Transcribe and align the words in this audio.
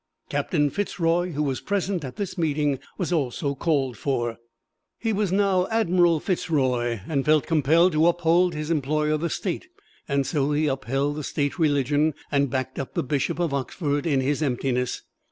Captain 0.31 0.71
Fitz 0.71 0.99
Roy, 0.99 1.29
who 1.33 1.43
was 1.43 1.61
present 1.61 2.03
at 2.03 2.15
this 2.15 2.35
meeting, 2.35 2.79
was 2.97 3.13
also 3.13 3.53
called 3.53 3.95
for. 3.97 4.37
He 4.97 5.13
was 5.13 5.31
now 5.31 5.67
Admiral 5.69 6.19
Fitz 6.19 6.49
Roy, 6.49 7.01
and 7.07 7.23
felt 7.23 7.45
compelled 7.45 7.91
to 7.91 8.07
uphold 8.07 8.55
his 8.55 8.71
employer, 8.71 9.15
the 9.17 9.29
State, 9.29 9.67
so 10.23 10.53
he 10.53 10.65
upheld 10.65 11.17
the 11.17 11.23
State 11.23 11.59
Religion 11.59 12.15
and 12.31 12.49
backed 12.49 12.79
up 12.79 12.95
the 12.95 13.03
Bishop 13.03 13.37
of 13.37 13.53
Oxford 13.53 14.07
in 14.07 14.21
his 14.21 14.41
emptiness. 14.41 15.03